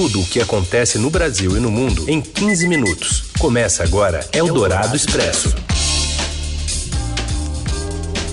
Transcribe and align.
tudo 0.00 0.22
o 0.22 0.26
que 0.26 0.40
acontece 0.40 0.96
no 0.96 1.10
Brasil 1.10 1.58
e 1.58 1.60
no 1.60 1.70
mundo 1.70 2.08
em 2.08 2.22
15 2.22 2.66
minutos. 2.66 3.24
Começa 3.38 3.84
agora 3.84 4.26
Eldorado 4.32 4.96
Expresso. 4.96 5.54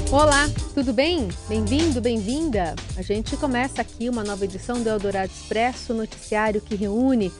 Olá, 0.10 0.50
tudo 0.74 0.94
bem? 0.94 1.28
Bem-vindo, 1.50 2.00
bem-vinda. 2.00 2.74
A 2.96 3.02
gente 3.02 3.36
começa 3.36 3.82
aqui 3.82 4.08
uma 4.08 4.24
nova 4.24 4.46
edição 4.46 4.82
do 4.82 4.88
Eldorado 4.88 5.30
Expresso, 5.30 5.94
noticiário 5.94 6.62
que 6.62 6.74
reúne, 6.74 7.34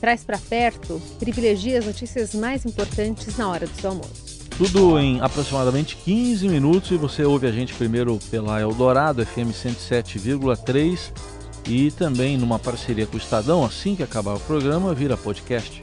traz 0.00 0.22
para 0.22 0.38
perto, 0.38 1.02
privilegia 1.18 1.80
as 1.80 1.84
notícias 1.84 2.34
mais 2.34 2.64
importantes 2.64 3.36
na 3.36 3.48
hora 3.48 3.66
do 3.66 3.74
seu 3.80 3.90
almoço. 3.90 4.46
Tudo 4.56 4.96
em 4.96 5.20
aproximadamente 5.20 5.96
15 5.96 6.48
minutos 6.48 6.92
e 6.92 6.96
você 6.96 7.24
ouve 7.24 7.48
a 7.48 7.50
gente 7.50 7.74
primeiro 7.74 8.16
pela 8.30 8.60
Eldorado 8.60 9.26
FM 9.26 9.50
107,3 9.50 11.32
e 11.66 11.90
também 11.90 12.36
numa 12.36 12.58
parceria 12.58 13.06
com 13.06 13.14
o 13.14 13.18
Estadão, 13.18 13.64
assim 13.64 13.94
que 13.94 14.02
acabar 14.02 14.34
o 14.34 14.40
programa, 14.40 14.94
vira 14.94 15.16
podcast. 15.16 15.82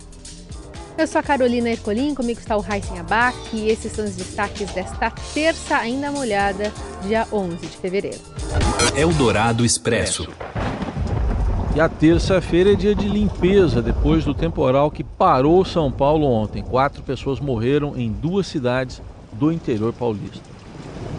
Eu 0.97 1.07
sou 1.07 1.19
a 1.19 1.23
Carolina 1.23 1.69
Ercolim, 1.69 2.13
comigo 2.13 2.41
está 2.41 2.57
o 2.57 2.59
Raíssen 2.59 2.99
Abac 2.99 3.38
e 3.53 3.69
esses 3.69 3.89
são 3.91 4.03
os 4.03 4.17
destaques 4.17 4.69
desta 4.71 5.09
terça 5.33 5.77
ainda 5.77 6.11
molhada, 6.11 6.73
dia 7.03 7.25
11 7.31 7.55
de 7.55 7.77
fevereiro. 7.77 8.19
Eldorado 8.97 9.63
Expresso. 9.63 10.27
E 11.73 11.80
a 11.80 11.88
terça-feira 11.88 12.73
é 12.73 12.75
dia 12.75 12.93
de 12.93 13.07
limpeza 13.07 13.81
depois 13.81 14.25
do 14.25 14.33
temporal 14.33 14.91
que 14.91 15.03
parou 15.03 15.63
São 15.63 15.89
Paulo 15.89 16.25
ontem. 16.25 16.61
Quatro 16.61 17.02
pessoas 17.02 17.39
morreram 17.39 17.95
em 17.95 18.11
duas 18.11 18.47
cidades 18.47 19.02
do 19.31 19.53
interior 19.53 19.93
paulista. 19.93 20.58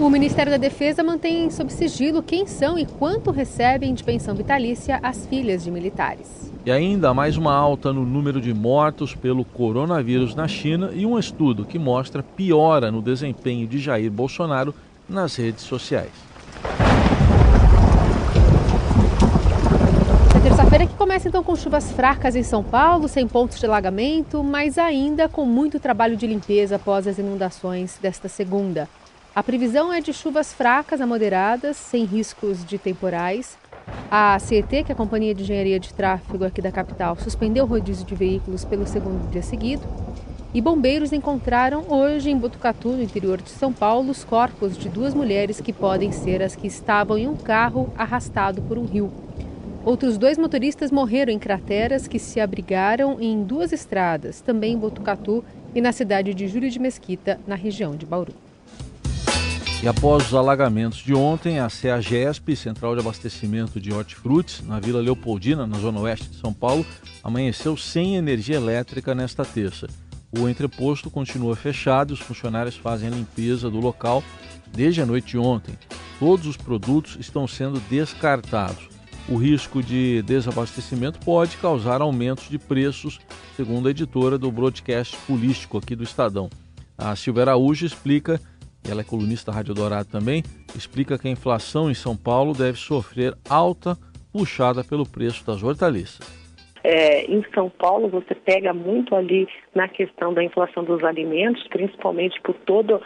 O 0.01 0.09
Ministério 0.09 0.51
da 0.51 0.57
Defesa 0.57 1.03
mantém 1.03 1.51
sob 1.51 1.71
sigilo 1.71 2.23
quem 2.23 2.47
são 2.47 2.79
e 2.79 2.87
quanto 2.87 3.31
recebem 3.31 3.93
de 3.93 4.03
pensão 4.03 4.35
vitalícia 4.35 4.99
as 5.03 5.27
filhas 5.27 5.63
de 5.63 5.71
militares. 5.71 6.51
E 6.65 6.71
ainda 6.71 7.13
mais 7.13 7.37
uma 7.37 7.55
alta 7.55 7.93
no 7.93 8.07
número 8.07 8.41
de 8.41 8.55
mortos 8.55 9.15
pelo 9.15 9.45
coronavírus 9.45 10.35
na 10.35 10.49
China 10.49 10.91
e 10.95 11.05
um 11.05 11.19
estudo 11.19 11.67
que 11.67 11.79
mostra 11.79 12.23
piora 12.23 12.91
no 12.91 13.03
desempenho 13.03 13.67
de 13.67 13.79
Jair 13.79 14.11
Bolsonaro 14.11 14.75
nas 15.07 15.37
redes 15.37 15.65
sociais. 15.65 16.11
Terça-feira 20.43 20.87
que 20.87 20.95
começa 20.95 21.29
então 21.29 21.45
com 21.45 21.55
chuvas 21.55 21.93
fracas 21.93 22.35
em 22.35 22.43
São 22.43 22.65
Paulo, 22.65 23.07
sem 23.07 23.29
pontos 23.29 23.61
de 23.61 23.67
alagamento, 23.67 24.43
mas 24.43 24.79
ainda 24.79 25.29
com 25.29 25.45
muito 25.45 25.79
trabalho 25.79 26.17
de 26.17 26.27
limpeza 26.27 26.77
após 26.77 27.07
as 27.07 27.19
inundações 27.19 27.99
desta 28.01 28.29
segunda. 28.29 28.89
A 29.41 29.43
previsão 29.43 29.91
é 29.91 30.03
de 30.03 30.13
chuvas 30.13 30.53
fracas 30.53 31.01
a 31.01 31.07
moderadas, 31.07 31.79
sem 31.79 32.05
riscos 32.05 32.63
de 32.63 32.77
temporais. 32.77 33.57
A 34.11 34.39
CET, 34.39 34.85
que 34.85 34.93
é 34.93 34.95
a 34.95 34.95
Companhia 34.95 35.35
de 35.35 35.45
Engenharia 35.45 35.81
de 35.81 35.95
Tráfego 35.95 36.45
aqui 36.45 36.61
da 36.61 36.71
capital, 36.71 37.17
suspendeu 37.17 37.65
o 37.65 37.67
rodízio 37.67 38.05
de 38.05 38.15
veículos 38.15 38.67
pelo 38.67 38.87
segundo 38.87 39.31
dia 39.31 39.41
seguido. 39.41 39.83
E 40.53 40.61
bombeiros 40.61 41.11
encontraram 41.11 41.87
hoje 41.89 42.29
em 42.29 42.37
Botucatu, 42.37 42.91
no 42.91 43.03
interior 43.03 43.41
de 43.41 43.49
São 43.49 43.73
Paulo, 43.73 44.11
os 44.11 44.25
corpos 44.25 44.77
de 44.77 44.91
duas 44.91 45.15
mulheres 45.15 45.59
que 45.59 45.73
podem 45.73 46.13
ser 46.13 46.43
as 46.43 46.55
que 46.55 46.67
estavam 46.67 47.17
em 47.17 47.27
um 47.27 47.35
carro 47.35 47.91
arrastado 47.97 48.61
por 48.61 48.77
um 48.77 48.85
rio. 48.85 49.11
Outros 49.87 50.19
dois 50.19 50.37
motoristas 50.37 50.91
morreram 50.91 51.33
em 51.33 51.39
crateras 51.39 52.07
que 52.07 52.19
se 52.19 52.41
abrigaram 52.41 53.19
em 53.19 53.43
duas 53.43 53.73
estradas, 53.73 54.43
também 54.43 54.75
em 54.75 54.79
Botucatu 54.79 55.43
e 55.75 55.81
na 55.81 55.93
cidade 55.93 56.35
de 56.35 56.47
Júlio 56.47 56.69
de 56.69 56.79
Mesquita, 56.79 57.41
na 57.47 57.55
região 57.55 57.97
de 57.97 58.05
Bauru. 58.05 58.35
E 59.83 59.89
após 59.89 60.27
os 60.27 60.35
alagamentos 60.35 60.99
de 60.99 61.15
ontem, 61.15 61.59
a 61.59 61.71
CEAGESP, 61.71 62.55
Central 62.55 62.95
de 62.95 63.01
Abastecimento 63.01 63.81
de 63.81 63.91
Hortifrutis, 63.91 64.63
na 64.67 64.79
Vila 64.79 65.01
Leopoldina, 65.01 65.67
na 65.67 65.79
zona 65.79 66.01
oeste 66.01 66.29
de 66.29 66.37
São 66.37 66.53
Paulo, 66.53 66.85
amanheceu 67.25 67.79
sem 67.79 68.17
energia 68.17 68.57
elétrica 68.57 69.15
nesta 69.15 69.43
terça. 69.43 69.87
O 70.39 70.47
entreposto 70.51 71.11
continua 71.11 71.57
fechado 71.57 72.11
e 72.11 72.13
os 72.13 72.21
funcionários 72.21 72.77
fazem 72.77 73.09
a 73.09 73.13
limpeza 73.13 73.71
do 73.71 73.81
local 73.81 74.23
desde 74.71 75.01
a 75.01 75.07
noite 75.07 75.29
de 75.29 75.39
ontem. 75.39 75.75
Todos 76.19 76.47
os 76.47 76.59
produtos 76.59 77.17
estão 77.19 77.49
sendo 77.49 77.81
descartados. 77.89 78.87
O 79.27 79.37
risco 79.39 79.83
de 79.83 80.21
desabastecimento 80.27 81.21
pode 81.21 81.57
causar 81.57 82.03
aumentos 82.03 82.51
de 82.51 82.59
preços, 82.59 83.19
segundo 83.57 83.89
a 83.89 83.93
editora 83.93 84.37
do 84.37 84.53
broadcast 84.53 85.17
político 85.27 85.79
aqui 85.79 85.97
do 85.97 86.05
Estadão. 86.05 86.51
A 86.99 87.17
Silvia 87.17 87.45
Araújo 87.45 87.87
explica, 87.87 88.39
ela 88.89 89.01
é 89.01 89.05
colunista 89.05 89.51
da 89.51 89.57
Rádio 89.57 89.75
Dourado 89.75 90.09
também, 90.09 90.43
explica 90.75 91.19
que 91.19 91.29
a 91.29 91.31
inflação 91.31 91.91
em 91.91 91.95
São 91.95 92.17
Paulo 92.17 92.55
deve 92.55 92.79
sofrer 92.79 93.37
alta 93.49 93.99
puxada 94.33 94.83
pelo 94.85 95.07
preço 95.07 95.45
das 95.45 95.63
hortaliças. 95.63 96.40
É, 96.83 97.25
em 97.25 97.45
São 97.55 97.69
Paulo, 97.69 98.09
você 98.09 98.35
pega 98.35 98.73
muito 98.73 99.15
ali 99.15 99.49
na 99.75 99.89
questão 99.89 100.33
da 100.33 100.43
inflação 100.43 100.85
dos 100.85 101.03
alimentos, 101.05 101.67
principalmente 101.69 102.41
por 102.41 102.55
todo 102.55 102.97
uh, 102.97 103.03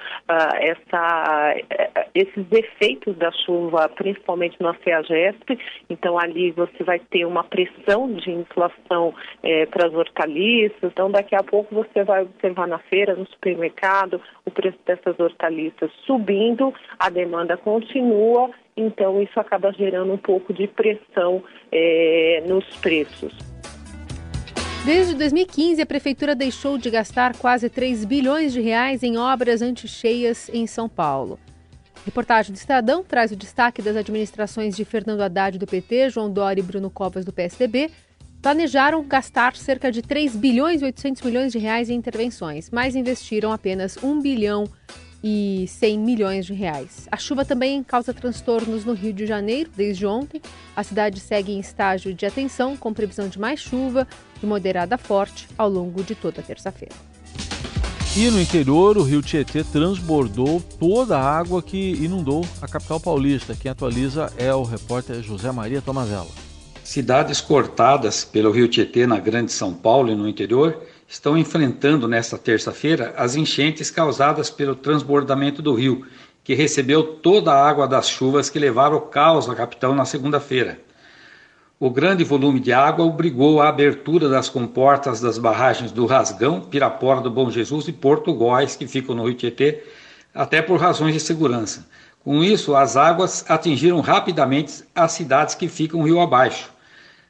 essa, 0.56 1.54
uh, 1.54 2.10
esses 2.14 2.46
efeitos 2.52 3.16
da 3.16 3.30
chuva, 3.32 3.88
principalmente 3.88 4.56
na 4.60 4.74
CEAGESP. 4.82 5.58
Então, 5.90 6.18
ali 6.18 6.52
você 6.52 6.84
vai 6.84 6.98
ter 6.98 7.24
uma 7.24 7.44
pressão 7.44 8.12
de 8.12 8.30
inflação 8.30 9.08
uh, 9.08 9.70
para 9.70 9.88
as 9.88 9.94
hortaliças. 9.94 10.78
Então, 10.82 11.10
daqui 11.10 11.34
a 11.34 11.42
pouco 11.42 11.74
você 11.74 12.04
vai 12.04 12.22
observar 12.22 12.68
na 12.68 12.78
feira, 12.78 13.14
no 13.14 13.26
supermercado, 13.26 14.20
o 14.44 14.50
preço 14.50 14.78
dessas 14.86 15.18
hortaliças 15.18 15.90
subindo, 16.06 16.72
a 16.98 17.10
demanda 17.10 17.56
continua 17.56 18.50
então 18.76 19.22
isso 19.22 19.38
acaba 19.38 19.72
gerando 19.72 20.12
um 20.12 20.18
pouco 20.18 20.52
de 20.52 20.66
pressão 20.66 21.42
é, 21.70 22.42
nos 22.46 22.64
preços. 22.78 23.32
Desde 24.84 25.14
2015, 25.14 25.80
a 25.80 25.86
prefeitura 25.86 26.34
deixou 26.34 26.76
de 26.76 26.90
gastar 26.90 27.34
quase 27.38 27.70
3 27.70 28.04
bilhões 28.04 28.52
de 28.52 28.60
reais 28.60 29.02
em 29.02 29.16
obras 29.16 29.62
anticheias 29.62 30.50
em 30.52 30.66
São 30.66 30.90
Paulo. 30.90 31.40
reportagem 32.04 32.52
do 32.52 32.56
Estadão 32.56 33.02
traz 33.02 33.32
o 33.32 33.36
destaque 33.36 33.80
das 33.80 33.96
administrações 33.96 34.76
de 34.76 34.84
Fernando 34.84 35.22
Haddad 35.22 35.58
do 35.58 35.66
PT, 35.66 36.10
João 36.10 36.30
Dória 36.30 36.60
e 36.60 36.62
Bruno 36.62 36.90
Covas 36.90 37.24
do 37.24 37.32
PSDB. 37.32 37.90
Planejaram 38.42 39.02
gastar 39.02 39.56
cerca 39.56 39.90
de 39.90 40.02
3 40.02 40.36
bilhões 40.36 40.82
e 40.82 40.84
800 40.84 41.22
milhões 41.22 41.50
de 41.50 41.58
reais 41.58 41.88
em 41.88 41.94
intervenções, 41.94 42.68
mas 42.70 42.94
investiram 42.94 43.52
apenas 43.52 43.96
1 44.02 44.20
bilhão 44.20 44.64
e 45.26 45.64
100 45.66 45.98
milhões 45.98 46.44
de 46.44 46.52
reais. 46.52 47.08
A 47.10 47.16
chuva 47.16 47.46
também 47.46 47.82
causa 47.82 48.12
transtornos 48.12 48.84
no 48.84 48.92
Rio 48.92 49.14
de 49.14 49.24
Janeiro 49.24 49.70
desde 49.74 50.04
ontem. 50.04 50.42
A 50.76 50.84
cidade 50.84 51.18
segue 51.18 51.50
em 51.50 51.58
estágio 51.58 52.12
de 52.12 52.26
atenção, 52.26 52.76
com 52.76 52.92
previsão 52.92 53.26
de 53.26 53.40
mais 53.40 53.58
chuva 53.58 54.06
e 54.42 54.44
moderada 54.44 54.98
forte 54.98 55.48
ao 55.56 55.70
longo 55.70 56.02
de 56.04 56.14
toda 56.14 56.42
a 56.42 56.44
terça-feira. 56.44 56.94
E 58.14 58.30
no 58.30 58.38
interior, 58.38 58.98
o 58.98 59.02
rio 59.02 59.22
Tietê 59.22 59.64
transbordou 59.64 60.62
toda 60.78 61.18
a 61.18 61.38
água 61.38 61.62
que 61.62 61.94
inundou 61.94 62.46
a 62.60 62.68
capital 62.68 63.00
paulista. 63.00 63.56
Quem 63.56 63.70
atualiza 63.70 64.30
é 64.36 64.54
o 64.54 64.62
repórter 64.62 65.22
José 65.22 65.50
Maria 65.50 65.80
Tomazella. 65.80 66.28
Cidades 66.84 67.40
cortadas 67.40 68.24
pelo 68.26 68.52
rio 68.52 68.68
Tietê 68.68 69.06
na 69.06 69.18
Grande 69.18 69.50
São 69.50 69.72
Paulo 69.72 70.12
e 70.12 70.14
no 70.14 70.28
interior 70.28 70.82
estão 71.14 71.38
enfrentando 71.38 72.08
nesta 72.08 72.36
terça-feira 72.36 73.14
as 73.16 73.36
enchentes 73.36 73.88
causadas 73.88 74.50
pelo 74.50 74.74
transbordamento 74.74 75.62
do 75.62 75.72
rio, 75.72 76.04
que 76.42 76.54
recebeu 76.54 77.04
toda 77.04 77.52
a 77.52 77.68
água 77.68 77.86
das 77.86 78.08
chuvas 78.08 78.50
que 78.50 78.58
levaram 78.58 79.00
caos 79.00 79.48
à 79.48 79.54
capital 79.54 79.94
na 79.94 80.04
segunda-feira. 80.04 80.80
O 81.78 81.88
grande 81.88 82.24
volume 82.24 82.58
de 82.58 82.72
água 82.72 83.04
obrigou 83.04 83.62
a 83.62 83.68
abertura 83.68 84.28
das 84.28 84.48
comportas 84.48 85.20
das 85.20 85.38
barragens 85.38 85.92
do 85.92 86.04
Rasgão, 86.04 86.60
Pirapora 86.60 87.20
do 87.20 87.30
Bom 87.30 87.48
Jesus 87.48 87.86
e 87.86 87.92
Porto 87.92 88.34
Góis, 88.34 88.74
que 88.74 88.88
ficam 88.88 89.14
no 89.14 89.24
Rio 89.24 89.36
Tietê, 89.36 89.84
até 90.34 90.60
por 90.60 90.80
razões 90.80 91.14
de 91.14 91.20
segurança. 91.20 91.86
Com 92.24 92.42
isso, 92.42 92.74
as 92.74 92.96
águas 92.96 93.44
atingiram 93.48 94.00
rapidamente 94.00 94.82
as 94.92 95.12
cidades 95.12 95.54
que 95.54 95.68
ficam 95.68 96.02
rio 96.02 96.20
abaixo. 96.20 96.73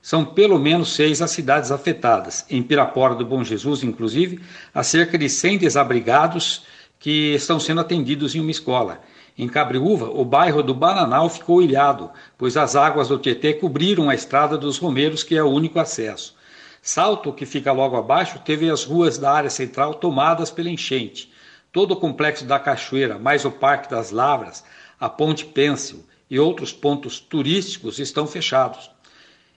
São 0.05 0.23
pelo 0.23 0.59
menos 0.59 0.93
seis 0.93 1.23
as 1.23 1.31
cidades 1.31 1.71
afetadas. 1.71 2.45
Em 2.51 2.63
Pirapora 2.63 3.15
do 3.15 3.25
Bom 3.25 3.43
Jesus, 3.43 3.83
inclusive, 3.83 4.39
há 4.75 4.83
cerca 4.83 5.17
de 5.17 5.31
100 5.31 5.57
desabrigados 5.57 6.67
que 7.01 7.33
estão 7.33 7.59
sendo 7.59 7.81
atendidos 7.81 8.35
em 8.35 8.41
uma 8.41 8.51
escola. 8.51 9.01
Em 9.37 9.49
Cabriúva, 9.49 10.11
o 10.11 10.23
bairro 10.23 10.63
do 10.63 10.75
Bananal 10.75 11.31
ficou 11.31 11.63
ilhado, 11.63 12.11
pois 12.37 12.55
as 12.55 12.77
águas 12.77 13.09
do 13.09 13.19
Tietê 13.19 13.55
cobriram 13.55 14.11
a 14.11 14.15
estrada 14.15 14.59
dos 14.59 14.77
Romeiros, 14.77 15.23
que 15.23 15.39
é 15.39 15.43
o 15.43 15.49
único 15.49 15.81
acesso. 15.81 16.37
Salto, 16.83 17.33
que 17.33 17.47
fica 17.47 17.73
logo 17.73 17.97
abaixo, 17.97 18.39
teve 18.45 18.69
as 18.69 18.85
ruas 18.85 19.17
da 19.17 19.33
área 19.33 19.49
central 19.49 19.95
tomadas 19.95 20.51
pela 20.51 20.69
enchente. 20.69 21.33
Todo 21.73 21.93
o 21.93 21.97
complexo 21.97 22.45
da 22.45 22.59
Cachoeira, 22.59 23.19
mais 23.19 23.47
o 23.47 23.51
Parque 23.51 23.89
das 23.89 24.11
Lavras, 24.11 24.65
a 25.01 25.09
Ponte 25.09 25.47
Pêncil 25.47 26.05
e 26.31 26.39
outros 26.39 26.75
pontos 26.75 27.19
turísticos 27.19 27.99
estão 27.99 28.27
fechados. 28.27 28.93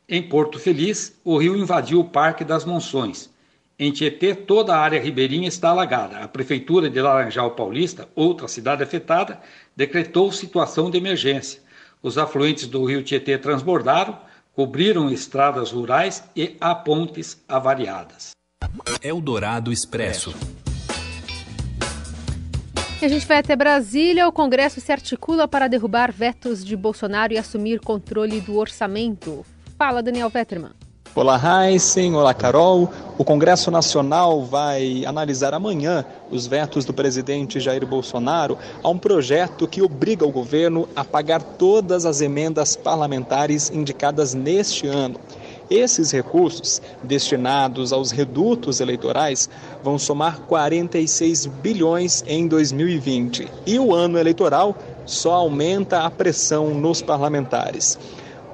Em 0.10 0.22
Porto 0.22 0.58
Feliz, 0.58 1.20
o 1.22 1.38
rio 1.38 1.58
invadiu 1.58 2.00
o 2.00 2.06
Parque 2.06 2.46
das 2.46 2.64
Monções. 2.64 3.30
Em 3.78 3.92
Tietê, 3.92 4.34
toda 4.34 4.74
a 4.74 4.80
área 4.80 5.02
ribeirinha 5.02 5.50
está 5.50 5.70
alagada. 5.72 6.20
A 6.20 6.30
Prefeitura 6.30 6.90
de 6.90 7.02
Laranjal 7.02 7.52
Paulista, 7.52 8.08
outra 8.16 8.48
cidade 8.48 8.82
afetada, 8.82 9.42
decretou 9.76 10.32
situação 10.32 10.90
de 10.90 10.98
emergência. 10.98 11.62
Os 12.02 12.18
afluentes 12.18 12.68
do 12.68 12.86
rio 12.86 13.04
Tietê 13.04 13.38
transbordaram, 13.38 14.18
cobriram 14.54 15.12
estradas 15.12 15.72
rurais 15.72 16.24
e 16.34 16.56
há 16.62 16.74
pontes 16.74 17.44
avariadas. 17.46 18.32
Eldorado 19.04 19.74
Expresso. 19.74 20.34
E 23.02 23.06
a 23.06 23.10
gente 23.10 23.28
vai 23.28 23.40
até 23.40 23.58
Brasília. 23.58 24.26
O 24.26 24.32
Congresso 24.32 24.80
se 24.80 24.90
articula 24.90 25.50
para 25.50 25.68
derrubar 25.68 26.14
vetos 26.14 26.64
de 26.64 26.78
Bolsonaro 26.78 27.34
e 27.34 27.38
assumir 27.38 27.82
controle 27.82 28.40
do 28.40 28.56
orçamento. 28.56 29.46
Fala, 29.78 30.02
Daniel 30.02 30.28
Vetterman. 30.28 30.72
Olá, 31.14 31.40
Heisen. 31.70 32.16
Olá, 32.16 32.34
Carol. 32.34 32.92
O 33.16 33.24
Congresso 33.24 33.70
Nacional 33.70 34.44
vai 34.44 35.06
analisar 35.06 35.54
amanhã 35.54 36.04
os 36.32 36.48
vetos 36.48 36.84
do 36.84 36.92
presidente 36.94 37.60
Jair 37.60 37.86
Bolsonaro 37.86 38.58
a 38.84 38.90
um 38.90 38.98
projeto 38.98 39.68
que 39.68 39.84
obriga 39.84 40.26
o 40.26 40.32
governo 40.32 40.90
a 40.96 41.04
pagar 41.04 41.44
todas 41.44 42.08
as 42.08 42.22
emendas 42.22 42.76
parlamentares 42.76 43.70
indicadas 43.70 44.34
neste 44.34 44.88
ano. 44.88 45.20
Esses 45.70 46.10
recursos, 46.12 46.82
destinados 47.04 47.94
aos 47.94 48.10
redutos 48.10 48.80
eleitorais, 48.80 49.48
vão 49.84 50.00
somar 50.00 50.40
46 50.40 51.46
bilhões 51.46 52.24
em 52.26 52.48
2020. 52.48 53.48
E 53.64 53.78
o 53.78 53.94
ano 53.94 54.18
eleitoral 54.18 54.76
só 55.06 55.34
aumenta 55.34 56.02
a 56.02 56.10
pressão 56.10 56.74
nos 56.74 57.04
parlamentares. 57.04 58.00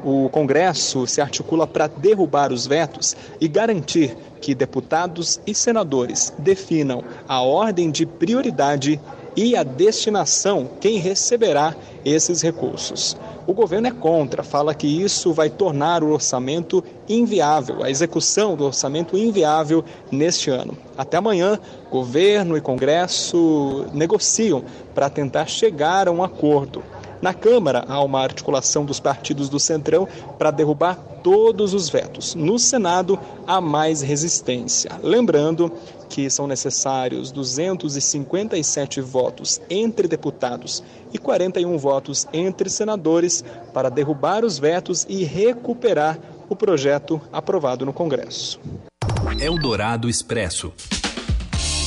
O 0.04 0.28
Congresso 0.30 1.08
se 1.08 1.22
articula 1.22 1.66
para 1.66 1.88
derrubar 1.88 2.52
os 2.52 2.68
vetos 2.68 3.16
e 3.40 3.48
garantir 3.48 4.18
que 4.42 4.54
deputados 4.54 5.40
e 5.48 5.56
senadores 5.56 6.34
definam 6.38 7.02
a 7.26 7.42
ordem 7.42 7.90
de 7.90 8.06
prioridade 8.06 9.00
e 9.36 9.56
a 9.56 9.64
destinação, 9.64 10.70
quem 10.82 10.98
receberá 10.98 11.74
esses 12.04 12.42
recursos. 12.42 13.18
O 13.48 13.54
governo 13.54 13.88
é 13.88 13.92
contra, 13.92 14.44
fala 14.44 14.74
que 14.74 14.88
isso 14.88 15.34
vai 15.34 15.50
tornar 15.50 16.04
o 16.04 16.12
orçamento 16.12 16.84
inviável, 17.10 17.84
a 17.84 17.90
execução 17.90 18.56
do 18.56 18.66
orçamento 18.66 19.18
inviável 19.18 19.84
neste 20.12 20.50
ano. 20.50 20.78
Até 20.98 21.18
amanhã, 21.18 21.60
governo 21.90 22.56
e 22.56 22.62
Congresso 22.62 23.86
negociam 23.94 24.64
para 24.94 25.10
tentar 25.10 25.46
chegar 25.46 26.08
a 26.08 26.12
um 26.12 26.24
acordo. 26.24 26.84
Na 27.24 27.34
Câmara, 27.34 27.86
há 27.88 28.04
uma 28.04 28.20
articulação 28.20 28.84
dos 28.84 29.00
partidos 29.00 29.48
do 29.48 29.58
Centrão 29.58 30.06
para 30.38 30.52
derrubar 30.52 30.96
todos 31.24 31.74
os 31.74 31.88
vetos. 31.88 32.36
No 32.36 32.60
Senado, 32.60 33.18
há 33.48 33.62
mais 33.62 34.02
resistência. 34.02 34.92
Lembrando 35.02 35.72
que 36.10 36.30
são 36.30 36.48
necessários 36.48 37.32
257 37.32 39.00
votos 39.00 39.62
entre 39.70 40.06
deputados 40.06 40.84
e 41.14 41.18
41 41.18 41.78
votos 41.78 42.28
entre 42.34 42.70
senadores 42.70 43.42
para 43.74 43.88
derrubar 43.88 44.44
os 44.44 44.60
vetos 44.60 45.06
e 45.08 45.24
recuperar 45.24 46.20
o 46.50 46.58
projeto 46.58 47.22
aprovado 47.32 47.86
no 47.86 47.94
Congresso. 47.94 48.60
Eldorado 49.40 50.10
Expresso. 50.10 50.74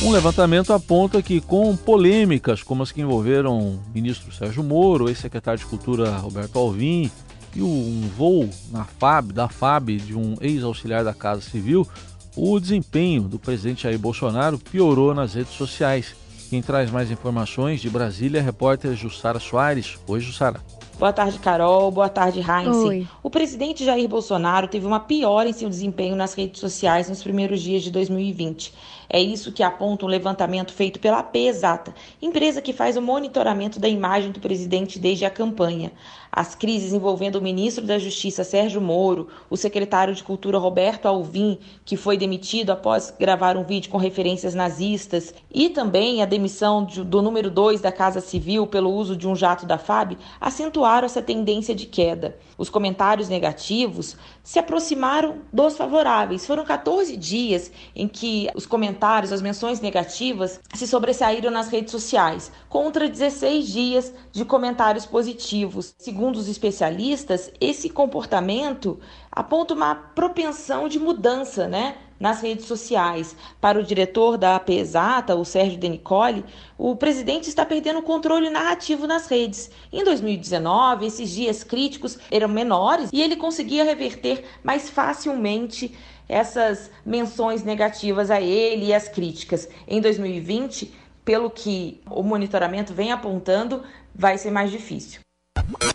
Um 0.02 0.10
levantamento 0.10 0.72
aponta 0.72 1.22
que, 1.22 1.40
com 1.40 1.74
polêmicas 1.74 2.62
como 2.62 2.82
as 2.82 2.92
que 2.92 3.00
envolveram 3.00 3.58
o 3.58 3.80
ministro 3.94 4.32
Sérgio 4.32 4.62
Moro, 4.62 5.08
ex-secretário 5.08 5.58
de 5.58 5.66
Cultura 5.66 6.16
Roberto 6.18 6.58
Alvim 6.58 7.10
e 7.54 7.62
um 7.62 8.02
voo 8.16 8.48
na 8.70 8.84
FAB, 8.84 9.32
da 9.32 9.48
FAB 9.48 9.96
de 9.96 10.16
um 10.16 10.36
ex-auxiliar 10.40 11.02
da 11.02 11.14
Casa 11.14 11.40
Civil, 11.40 11.88
o 12.36 12.60
desempenho 12.60 13.22
do 13.22 13.38
presidente 13.38 13.84
Jair 13.84 13.98
Bolsonaro 13.98 14.58
piorou 14.58 15.14
nas 15.14 15.34
redes 15.34 15.54
sociais. 15.54 16.14
Quem 16.50 16.62
traz 16.62 16.90
mais 16.90 17.10
informações 17.10 17.80
de 17.80 17.90
Brasília 17.90 18.38
é 18.38 18.40
a 18.40 18.44
repórter 18.44 18.94
Jussara 18.94 19.40
Soares. 19.40 19.98
Oi, 20.06 20.20
Jussara. 20.20 20.60
Boa 20.98 21.12
tarde, 21.12 21.38
Carol. 21.38 21.90
Boa 21.90 22.08
tarde, 22.08 22.40
Heinz. 22.40 23.06
O 23.22 23.28
presidente 23.28 23.84
Jair 23.84 24.08
Bolsonaro 24.08 24.66
teve 24.66 24.86
uma 24.86 25.00
piora 25.00 25.48
em 25.48 25.52
seu 25.52 25.68
desempenho 25.68 26.16
nas 26.16 26.32
redes 26.32 26.60
sociais 26.60 27.08
nos 27.08 27.22
primeiros 27.22 27.60
dias 27.60 27.82
de 27.82 27.90
2020. 27.90 28.72
É 29.08 29.20
isso 29.20 29.52
que 29.52 29.62
aponta 29.62 30.04
um 30.04 30.08
levantamento 30.08 30.72
feito 30.72 30.98
pela 30.98 31.22
P-Exata, 31.22 31.94
empresa 32.20 32.60
que 32.60 32.72
faz 32.72 32.96
o 32.96 33.02
monitoramento 33.02 33.78
da 33.78 33.88
imagem 33.88 34.32
do 34.32 34.40
presidente 34.40 34.98
desde 34.98 35.24
a 35.24 35.30
campanha. 35.30 35.92
As 36.30 36.54
crises 36.54 36.92
envolvendo 36.92 37.36
o 37.36 37.42
ministro 37.42 37.86
da 37.86 37.98
Justiça 37.98 38.44
Sérgio 38.44 38.80
Moro, 38.80 39.28
o 39.48 39.56
secretário 39.56 40.14
de 40.14 40.22
Cultura 40.22 40.58
Roberto 40.58 41.06
Alvim, 41.06 41.58
que 41.82 41.96
foi 41.96 42.18
demitido 42.18 42.70
após 42.70 43.14
gravar 43.18 43.56
um 43.56 43.64
vídeo 43.64 43.90
com 43.90 43.96
referências 43.96 44.54
nazistas, 44.54 45.32
e 45.50 45.70
também 45.70 46.20
a 46.20 46.26
demissão 46.26 46.84
do 46.84 47.22
número 47.22 47.50
2 47.50 47.80
da 47.80 47.90
Casa 47.90 48.20
Civil 48.20 48.66
pelo 48.66 48.92
uso 48.92 49.16
de 49.16 49.26
um 49.26 49.34
jato 49.34 49.64
da 49.64 49.78
FAB, 49.78 50.18
acentuaram 50.38 51.06
essa 51.06 51.22
tendência 51.22 51.74
de 51.74 51.86
queda. 51.86 52.36
Os 52.58 52.68
comentários 52.68 53.30
negativos 53.30 54.16
se 54.46 54.60
aproximaram 54.60 55.40
dos 55.52 55.76
favoráveis. 55.76 56.46
Foram 56.46 56.64
14 56.64 57.16
dias 57.16 57.72
em 57.96 58.06
que 58.06 58.48
os 58.54 58.64
comentários, 58.64 59.32
as 59.32 59.42
menções 59.42 59.80
negativas 59.80 60.60
se 60.72 60.86
sobressaíram 60.86 61.50
nas 61.50 61.68
redes 61.68 61.90
sociais, 61.90 62.52
contra 62.68 63.08
16 63.08 63.66
dias 63.66 64.14
de 64.30 64.44
comentários 64.44 65.04
positivos. 65.04 65.96
Segundo 65.98 66.36
os 66.36 66.46
especialistas, 66.46 67.50
esse 67.60 67.90
comportamento 67.90 69.00
aponta 69.32 69.74
uma 69.74 69.96
propensão 69.96 70.88
de 70.88 71.00
mudança, 71.00 71.66
né? 71.66 71.96
Nas 72.18 72.40
redes 72.40 72.66
sociais. 72.66 73.36
Para 73.60 73.78
o 73.78 73.82
diretor 73.82 74.38
da 74.38 74.56
AP 74.56 74.70
Exata, 74.70 75.34
o 75.34 75.44
Sérgio 75.44 75.78
Denicoli, 75.78 76.44
o 76.78 76.96
presidente 76.96 77.48
está 77.48 77.64
perdendo 77.64 77.98
o 77.98 78.02
controle 78.02 78.50
narrativo 78.50 79.06
nas 79.06 79.26
redes. 79.26 79.70
Em 79.92 80.02
2019, 80.04 81.06
esses 81.06 81.30
dias 81.30 81.62
críticos 81.62 82.18
eram 82.30 82.48
menores 82.48 83.10
e 83.12 83.20
ele 83.20 83.36
conseguia 83.36 83.84
reverter 83.84 84.44
mais 84.64 84.88
facilmente 84.88 85.94
essas 86.28 86.90
menções 87.04 87.62
negativas 87.62 88.30
a 88.30 88.40
ele 88.40 88.86
e 88.86 88.94
as 88.94 89.08
críticas. 89.08 89.68
Em 89.86 90.00
2020, 90.00 90.92
pelo 91.24 91.50
que 91.50 92.00
o 92.10 92.22
monitoramento 92.22 92.94
vem 92.94 93.12
apontando, 93.12 93.82
vai 94.14 94.38
ser 94.38 94.50
mais 94.50 94.70
difícil. 94.70 95.20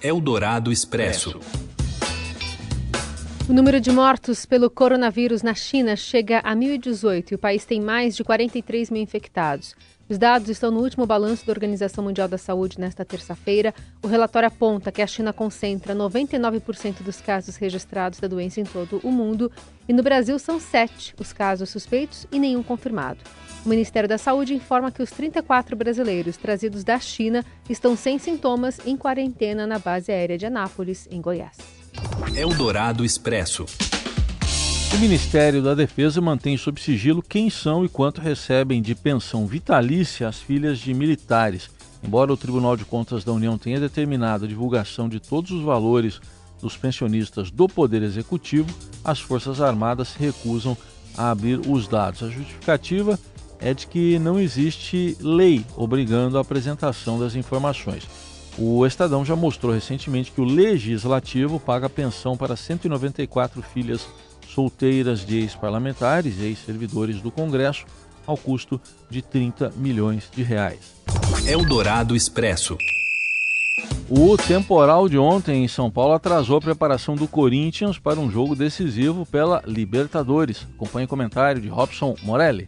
Eldorado 0.02 0.72
Expresso. 0.72 1.40
O 3.52 3.54
número 3.54 3.82
de 3.82 3.92
mortos 3.92 4.46
pelo 4.46 4.70
coronavírus 4.70 5.44
na 5.44 5.54
China 5.54 5.94
chega 5.98 6.40
a 6.40 6.56
1.018 6.56 7.34
e 7.34 7.36
o 7.36 7.38
país 7.38 7.66
tem 7.66 7.82
mais 7.82 8.16
de 8.16 8.24
43 8.24 8.90
mil 8.90 9.04
infectados. 9.04 9.76
Os 10.08 10.18
dados 10.18 10.48
estão 10.48 10.72
no 10.72 10.80
último 10.80 11.06
balanço 11.06 11.46
da 11.46 11.52
Organização 11.52 12.02
Mundial 12.02 12.30
da 12.30 12.38
Saúde 12.38 12.80
nesta 12.80 13.04
terça-feira. 13.04 13.74
O 14.02 14.08
relatório 14.08 14.48
aponta 14.48 14.90
que 14.90 15.02
a 15.02 15.06
China 15.06 15.34
concentra 15.34 15.94
99% 15.94 17.04
dos 17.04 17.20
casos 17.20 17.58
registrados 17.58 18.22
da 18.22 18.28
doença 18.30 18.62
em 18.62 18.64
todo 18.64 19.02
o 19.04 19.12
mundo 19.12 19.52
e 19.86 19.92
no 19.92 20.02
Brasil 20.02 20.40
são 20.40 20.58
sete 20.58 21.14
os 21.20 21.34
casos 21.34 21.70
suspeitos 21.70 22.26
e 22.32 22.40
nenhum 22.40 22.64
confirmado. 22.64 23.20
O 23.66 23.68
Ministério 23.68 24.08
da 24.08 24.18
Saúde 24.18 24.54
informa 24.54 24.94
que 24.94 25.04
os 25.04 25.12
34 25.12 25.76
brasileiros 25.76 26.38
trazidos 26.38 26.86
da 26.86 26.98
China 27.00 27.44
estão 27.70 27.98
sem 27.98 28.18
sintomas 28.18 28.80
em 28.86 28.96
quarentena 28.96 29.68
na 29.68 29.78
base 29.78 30.10
aérea 30.10 30.38
de 30.38 30.46
Anápolis, 30.46 31.06
em 31.12 31.20
Goiás. 31.20 31.81
Eldorado 32.36 33.06
Expresso. 33.06 33.66
O 34.94 34.98
Ministério 34.98 35.62
da 35.62 35.74
Defesa 35.74 36.20
mantém 36.20 36.58
sob 36.58 36.82
sigilo 36.82 37.22
quem 37.22 37.50
são 37.50 37.86
e 37.86 37.90
quanto 37.90 38.20
recebem 38.20 38.82
de 38.82 38.94
pensão 38.94 39.48
vitalícia 39.48 40.28
as 40.28 40.40
filhas 40.40 40.80
de 40.80 40.94
militares. 40.94 41.70
Embora 42.04 42.34
o 42.34 42.38
Tribunal 42.38 42.76
de 42.76 42.84
Contas 42.84 43.24
da 43.24 43.32
União 43.32 43.58
tenha 43.58 43.80
determinado 43.80 44.46
a 44.46 44.48
divulgação 44.48 45.08
de 45.08 45.20
todos 45.20 45.52
os 45.52 45.64
valores 45.64 46.20
dos 46.62 46.76
pensionistas 46.76 47.50
do 47.50 47.68
Poder 47.68 48.04
Executivo, 48.04 48.68
as 49.04 49.20
Forças 49.20 49.62
Armadas 49.62 50.10
se 50.10 50.20
recusam 50.20 50.78
a 51.18 51.32
abrir 51.32 51.60
os 51.68 51.88
dados. 51.88 52.24
A 52.24 52.30
justificativa 52.30 53.20
é 53.60 53.74
de 53.74 53.88
que 53.88 54.18
não 54.20 54.40
existe 54.40 55.16
lei 55.22 55.66
obrigando 55.78 56.38
a 56.38 56.42
apresentação 56.42 57.20
das 57.20 57.36
informações. 57.36 58.08
O 58.58 58.86
Estadão 58.86 59.24
já 59.24 59.36
mostrou 59.36 59.74
recentemente 59.74 60.32
que 60.32 60.42
o 60.42 60.46
Legislativo 60.46 61.60
paga 61.60 61.90
pensão 61.90 62.36
para 62.36 62.56
194 62.56 63.62
filhas 63.62 64.08
solteiras 64.48 65.26
de 65.26 65.38
ex-parlamentares 65.38 66.38
e 66.40 66.44
ex-servidores 66.44 67.22
do 67.22 67.32
Congresso, 67.32 67.86
ao 68.28 68.38
custo 68.38 68.80
de 69.10 69.22
30 69.22 69.72
milhões 69.78 70.30
de 70.32 70.44
reais. 70.44 70.94
Eldorado 71.48 72.16
Expresso. 72.16 72.78
O 74.10 74.38
temporal 74.38 75.08
de 75.08 75.18
ontem 75.18 75.64
em 75.64 75.68
São 75.68 75.90
Paulo 75.90 76.14
atrasou 76.14 76.58
a 76.58 76.62
preparação 76.62 77.16
do 77.16 77.28
Corinthians 77.28 77.98
para 77.98 78.20
um 78.20 78.30
jogo 78.30 78.56
decisivo 78.56 79.26
pela 79.26 79.64
Libertadores. 79.66 80.68
Acompanhe 80.76 81.06
o 81.06 81.10
comentário 81.10 81.62
de 81.62 81.70
Robson 81.70 82.16
Morelli. 82.22 82.68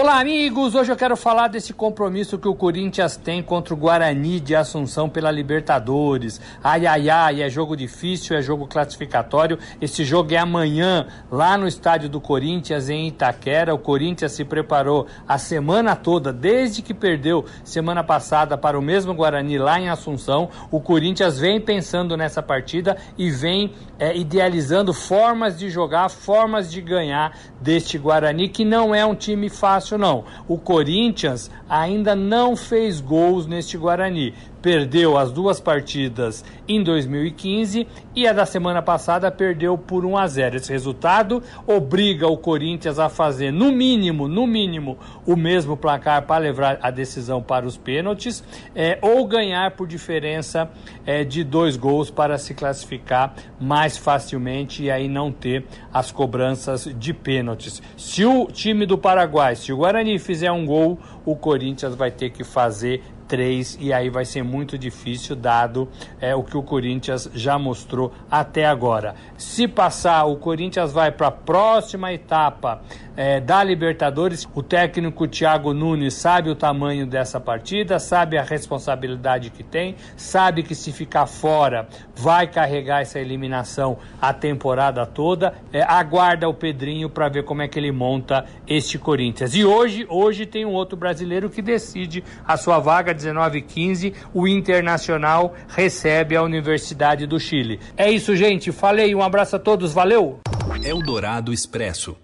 Olá, 0.00 0.20
amigos! 0.20 0.76
Hoje 0.76 0.92
eu 0.92 0.96
quero 0.96 1.16
falar 1.16 1.48
desse 1.48 1.72
compromisso 1.72 2.38
que 2.38 2.46
o 2.46 2.54
Corinthians 2.54 3.16
tem 3.16 3.42
contra 3.42 3.74
o 3.74 3.76
Guarani 3.76 4.38
de 4.38 4.54
Assunção 4.54 5.08
pela 5.08 5.28
Libertadores. 5.28 6.40
Ai, 6.62 6.86
ai, 6.86 7.10
ai, 7.10 7.42
é 7.42 7.50
jogo 7.50 7.76
difícil, 7.76 8.36
é 8.36 8.40
jogo 8.40 8.68
classificatório. 8.68 9.58
Esse 9.80 10.04
jogo 10.04 10.32
é 10.32 10.36
amanhã, 10.36 11.08
lá 11.28 11.58
no 11.58 11.66
estádio 11.66 12.08
do 12.08 12.20
Corinthians, 12.20 12.88
em 12.88 13.08
Itaquera. 13.08 13.74
O 13.74 13.78
Corinthians 13.78 14.30
se 14.30 14.44
preparou 14.44 15.08
a 15.26 15.36
semana 15.36 15.96
toda, 15.96 16.32
desde 16.32 16.80
que 16.80 16.94
perdeu 16.94 17.44
semana 17.64 18.04
passada 18.04 18.56
para 18.56 18.78
o 18.78 18.82
mesmo 18.82 19.12
Guarani 19.12 19.58
lá 19.58 19.80
em 19.80 19.88
Assunção. 19.88 20.48
O 20.70 20.80
Corinthians 20.80 21.40
vem 21.40 21.60
pensando 21.60 22.16
nessa 22.16 22.40
partida 22.40 22.96
e 23.18 23.32
vem 23.32 23.72
é, 23.98 24.16
idealizando 24.16 24.94
formas 24.94 25.58
de 25.58 25.68
jogar, 25.68 26.08
formas 26.08 26.70
de 26.70 26.80
ganhar 26.80 27.36
deste 27.60 27.98
Guarani, 27.98 28.48
que 28.48 28.64
não 28.64 28.94
é 28.94 29.04
um 29.04 29.16
time 29.16 29.48
fácil 29.48 29.87
não. 29.96 30.24
O 30.46 30.58
Corinthians 30.58 31.50
ainda 31.68 32.14
não 32.14 32.56
fez 32.56 33.00
gols 33.00 33.46
neste 33.46 33.78
Guarani 33.78 34.34
perdeu 34.68 35.16
as 35.16 35.32
duas 35.32 35.58
partidas 35.58 36.44
em 36.68 36.82
2015 36.82 37.88
e 38.14 38.28
a 38.28 38.34
da 38.34 38.44
semana 38.44 38.82
passada 38.82 39.30
perdeu 39.30 39.78
por 39.78 40.04
1 40.04 40.18
a 40.18 40.26
0. 40.26 40.56
Esse 40.56 40.70
resultado 40.70 41.42
obriga 41.66 42.28
o 42.28 42.36
Corinthians 42.36 42.98
a 42.98 43.08
fazer 43.08 43.50
no 43.50 43.72
mínimo, 43.72 44.28
no 44.28 44.46
mínimo, 44.46 44.98
o 45.24 45.34
mesmo 45.36 45.74
placar 45.74 46.26
para 46.26 46.42
levar 46.42 46.78
a 46.82 46.90
decisão 46.90 47.42
para 47.42 47.64
os 47.64 47.78
pênaltis 47.78 48.44
é, 48.74 48.98
ou 49.00 49.26
ganhar 49.26 49.70
por 49.70 49.88
diferença 49.88 50.70
é, 51.06 51.24
de 51.24 51.42
dois 51.42 51.74
gols 51.74 52.10
para 52.10 52.36
se 52.36 52.52
classificar 52.52 53.34
mais 53.58 53.96
facilmente 53.96 54.82
e 54.82 54.90
aí 54.90 55.08
não 55.08 55.32
ter 55.32 55.64
as 55.90 56.12
cobranças 56.12 56.86
de 56.98 57.14
pênaltis. 57.14 57.80
Se 57.96 58.22
o 58.26 58.48
time 58.52 58.84
do 58.84 58.98
Paraguai, 58.98 59.56
se 59.56 59.72
o 59.72 59.78
Guarani 59.78 60.18
fizer 60.18 60.52
um 60.52 60.66
gol, 60.66 60.98
o 61.24 61.34
Corinthians 61.34 61.94
vai 61.94 62.10
ter 62.10 62.28
que 62.28 62.44
fazer 62.44 63.02
três 63.28 63.76
e 63.78 63.92
aí 63.92 64.08
vai 64.08 64.24
ser 64.24 64.42
muito 64.42 64.78
difícil 64.78 65.36
dado 65.36 65.88
é, 66.20 66.34
o 66.34 66.42
que 66.42 66.56
o 66.56 66.62
Corinthians 66.62 67.30
já 67.34 67.58
mostrou 67.58 68.12
até 68.30 68.66
agora. 68.66 69.14
Se 69.36 69.68
passar, 69.68 70.24
o 70.24 70.36
Corinthians 70.36 70.90
vai 70.90 71.12
para 71.12 71.28
a 71.28 71.32
próxima 71.32 72.12
etapa 72.12 72.82
é, 73.18 73.40
da 73.40 73.64
Libertadores. 73.64 74.48
O 74.54 74.62
técnico 74.62 75.26
Thiago 75.26 75.74
Nunes 75.74 76.14
sabe 76.14 76.50
o 76.50 76.54
tamanho 76.54 77.04
dessa 77.04 77.40
partida, 77.40 77.98
sabe 77.98 78.38
a 78.38 78.42
responsabilidade 78.44 79.50
que 79.50 79.64
tem, 79.64 79.96
sabe 80.16 80.62
que 80.62 80.72
se 80.72 80.92
ficar 80.92 81.26
fora 81.26 81.88
vai 82.14 82.46
carregar 82.46 83.02
essa 83.02 83.18
eliminação 83.18 83.98
a 84.22 84.32
temporada 84.32 85.04
toda. 85.04 85.52
É, 85.72 85.82
aguarda 85.82 86.48
o 86.48 86.54
Pedrinho 86.54 87.10
para 87.10 87.28
ver 87.28 87.42
como 87.42 87.60
é 87.60 87.66
que 87.66 87.76
ele 87.76 87.90
monta 87.90 88.44
este 88.68 88.98
Corinthians. 88.98 89.52
E 89.52 89.64
hoje, 89.64 90.06
hoje 90.08 90.46
tem 90.46 90.64
um 90.64 90.72
outro 90.72 90.96
brasileiro 90.96 91.50
que 91.50 91.60
decide 91.60 92.22
a 92.46 92.56
sua 92.56 92.78
vaga 92.78 93.12
19 93.12 93.62
15. 93.62 94.14
O 94.32 94.46
Internacional 94.46 95.54
recebe 95.66 96.36
a 96.36 96.42
Universidade 96.42 97.26
do 97.26 97.40
Chile. 97.40 97.80
É 97.96 98.08
isso, 98.08 98.36
gente. 98.36 98.70
Falei. 98.70 99.12
Um 99.12 99.22
abraço 99.22 99.56
a 99.56 99.58
todos. 99.58 99.92
Valeu. 99.92 100.38
Eldorado 100.84 101.52
Expresso. 101.52 102.16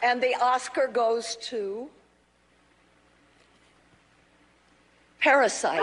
And 0.00 0.20
the 0.20 0.36
Oscar 0.40 0.86
goes 0.86 1.34
to 1.50 1.90
Parasite. 5.22 5.82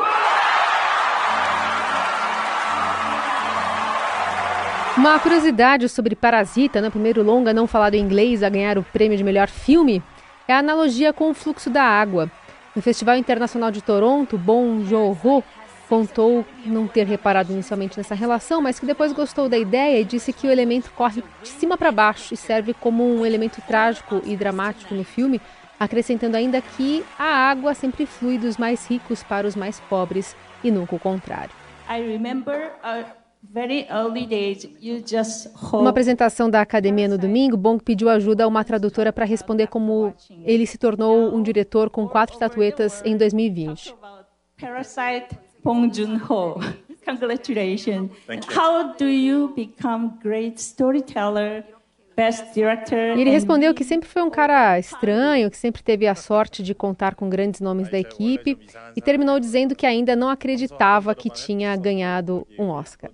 Uma 4.98 5.20
curiosidade 5.20 5.90
sobre 5.90 6.16
Parasita, 6.16 6.80
no 6.80 6.86
né? 6.86 6.90
primeiro 6.90 7.22
longa 7.22 7.54
não 7.54 7.68
falado 7.68 7.96
em 7.96 8.00
inglês 8.02 8.42
a 8.42 8.48
ganhar 8.48 8.78
o 8.78 8.84
prêmio 8.84 9.18
de 9.18 9.24
melhor 9.26 9.50
filme, 9.50 10.02
é 10.48 10.54
a 10.54 10.60
analogia 10.60 11.12
com 11.12 11.30
o 11.30 11.34
fluxo 11.34 11.70
da 11.70 11.84
água. 11.84 12.32
No 12.74 12.82
Festival 12.82 13.18
Internacional 13.18 13.72
de 13.72 13.82
Toronto, 13.82 14.38
Bon 14.38 14.86
Joon-ho 14.86 15.44
contou 15.88 16.46
não 16.66 16.88
ter 16.88 17.06
reparado 17.06 17.52
inicialmente 17.52 17.98
nessa 17.98 18.16
relação, 18.16 18.62
mas 18.62 18.80
que 18.80 18.86
depois 18.86 19.14
gostou 19.14 19.48
da 19.48 19.58
ideia 19.58 20.00
e 20.00 20.06
disse 20.06 20.34
que 20.34 20.48
o 20.48 20.52
elemento 20.52 20.92
corre 20.92 21.24
de 21.42 21.50
cima 21.50 21.78
para 21.78 21.92
baixo 21.92 22.34
e 22.34 22.38
serve 22.38 22.74
como 22.74 23.04
um 23.04 23.26
elemento 23.26 23.62
trágico 23.62 24.22
e 24.26 24.36
dramático 24.36 24.94
no 24.94 25.04
filme, 25.04 25.40
acrescentando 25.80 26.38
ainda 26.38 26.62
que 26.62 27.04
a 27.18 27.50
água 27.50 27.74
sempre 27.74 28.06
flui 28.06 28.38
dos 28.38 28.58
mais 28.58 28.86
ricos 28.88 29.24
para 29.24 29.48
os 29.48 29.56
mais 29.56 29.80
pobres 29.82 30.36
e 30.64 30.72
nunca 30.72 30.96
o 30.96 31.00
contrário. 31.00 31.52
Uma 35.72 35.90
apresentação 35.92 36.50
da 36.50 36.62
academia 36.62 37.08
no 37.08 37.18
domingo, 37.18 37.56
Bong 37.56 37.84
pediu 37.84 38.10
ajuda 38.10 38.44
a 38.44 38.48
uma 38.48 38.64
tradutora 38.64 39.14
para 39.14 39.26
responder 39.26 39.68
como 39.68 40.14
ele 40.44 40.66
se 40.66 40.78
tornou 40.78 41.34
um 41.36 41.44
diretor 41.44 41.90
com 41.90 42.08
quatro 42.08 42.34
estatuetas 42.34 43.04
em 43.06 43.16
2020. 43.16 43.96
Parasite 44.60 45.45
Bong 45.65 45.91
Joon-ho. 45.91 46.61
Congratulations. 47.05 48.11
Thank 48.27 48.47
you. 48.47 48.55
How 48.55 48.95
do 48.97 49.07
you 49.07 49.53
become 49.55 50.19
great 50.23 50.59
storyteller? 50.59 51.65
Best 52.17 52.53
director 52.53 53.17
e 53.17 53.21
ele 53.23 53.31
respondeu 53.31 53.73
que 53.73 53.83
sempre 53.83 54.07
foi 54.07 54.21
um 54.21 54.29
cara 54.29 54.79
estranho, 54.79 55.51
que 55.51 55.57
sempre 55.57 55.83
teve 55.83 56.07
a 56.07 56.15
sorte 56.15 56.63
de 56.63 56.75
contar 56.75 57.15
com 57.15 57.31
grandes 57.31 57.61
nomes 57.61 57.89
da 57.89 57.99
equipe 57.99 58.59
e 58.95 59.01
terminou 59.01 59.41
dizendo 59.41 59.75
que 59.75 59.87
ainda 59.87 60.15
não 60.15 60.29
acreditava 60.29 61.15
que 61.15 61.31
tinha 61.31 61.75
ganhado 61.77 62.47
um 62.59 62.69
Oscar. 62.69 63.11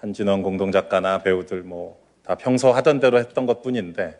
한진원 0.00 0.42
공동작가나 0.42 1.22
배우들 1.22 1.62
뭐다 1.64 2.36
평소 2.38 2.72
하던 2.72 3.00
대로 3.00 3.18
했던 3.18 3.46
것뿐인데 3.46 4.18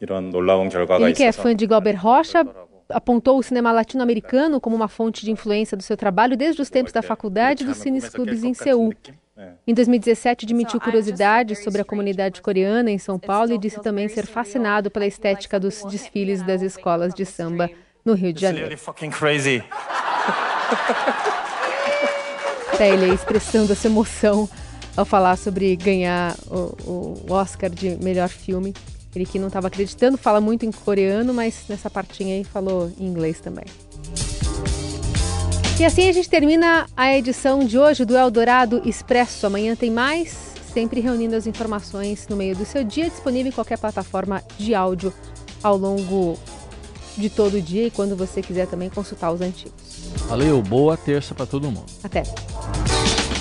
이런 0.00 0.30
놀라운 0.30 0.68
결과가 0.68 1.06
Ele 1.06 1.14
que 1.14 1.22
é 1.22 1.32
fã 1.32 1.54
de 1.54 1.66
Glauber 1.66 1.96
Rocha 1.96 2.44
apontou 2.89 3.37
o 3.37 3.43
cinema 3.43 3.71
latino-americano 3.71 4.59
como 4.59 4.75
uma 4.75 4.87
fonte 4.87 5.23
de 5.23 5.31
influência 5.31 5.77
do 5.77 5.83
seu 5.83 5.95
trabalho 5.95 6.35
desde 6.35 6.61
os 6.61 6.69
tempos 6.69 6.91
da 6.91 7.01
faculdade 7.01 7.63
e 7.63 7.65
dos 7.65 7.77
cineclubes 7.77 8.43
em 8.43 8.53
Seul. 8.53 8.93
Em 9.65 9.73
2017, 9.73 10.45
admitiu 10.45 10.81
curiosidades 10.81 11.63
sobre 11.63 11.81
a 11.81 11.85
comunidade 11.85 12.41
coreana 12.41 12.91
em 12.91 12.97
São 12.97 13.17
Paulo 13.17 13.53
e 13.53 13.57
disse 13.57 13.81
também 13.81 14.09
ser 14.09 14.25
fascinado 14.25 14.91
pela 14.91 15.05
estética 15.05 15.59
dos 15.59 15.83
desfiles 15.85 16.41
das 16.43 16.61
escolas 16.61 17.13
de 17.13 17.25
samba 17.25 17.69
no 18.03 18.13
Rio 18.13 18.33
de 18.33 18.41
Janeiro. 18.41 18.75
Até 22.73 22.89
ele 22.91 23.13
expressando 23.13 23.71
essa 23.71 23.87
emoção 23.87 24.49
ao 24.97 25.05
falar 25.05 25.37
sobre 25.37 25.73
ganhar 25.77 26.35
o, 26.47 27.25
o 27.29 27.31
Oscar 27.31 27.69
de 27.69 27.91
melhor 28.03 28.27
filme. 28.27 28.73
Ele 29.15 29.25
que 29.25 29.39
não 29.39 29.47
estava 29.47 29.67
acreditando, 29.67 30.17
fala 30.17 30.39
muito 30.39 30.65
em 30.65 30.71
coreano, 30.71 31.33
mas 31.33 31.63
nessa 31.67 31.89
partinha 31.89 32.35
aí 32.35 32.43
falou 32.43 32.91
em 32.99 33.05
inglês 33.05 33.39
também. 33.39 33.65
E 35.79 35.85
assim 35.85 36.09
a 36.09 36.11
gente 36.11 36.29
termina 36.29 36.87
a 36.95 37.15
edição 37.15 37.65
de 37.65 37.79
hoje 37.79 38.03
do 38.03 38.15
Eldorado 38.17 38.81
Expresso. 38.83 39.47
Amanhã 39.47 39.75
tem 39.75 39.89
mais, 39.89 40.53
sempre 40.73 40.99
reunindo 40.99 41.35
as 41.35 41.47
informações 41.47 42.27
no 42.27 42.35
meio 42.35 42.55
do 42.55 42.65
seu 42.65 42.83
dia, 42.83 43.09
disponível 43.09 43.49
em 43.49 43.55
qualquer 43.55 43.77
plataforma 43.77 44.43
de 44.57 44.75
áudio 44.75 45.13
ao 45.63 45.77
longo 45.77 46.37
de 47.17 47.29
todo 47.29 47.55
o 47.55 47.61
dia 47.61 47.87
e 47.87 47.91
quando 47.91 48.15
você 48.15 48.41
quiser 48.41 48.67
também 48.67 48.89
consultar 48.89 49.31
os 49.31 49.41
antigos. 49.41 49.73
Valeu, 50.27 50.61
boa 50.61 50.97
terça 50.97 51.33
para 51.33 51.45
todo 51.45 51.71
mundo. 51.71 51.85
Até. 52.03 52.23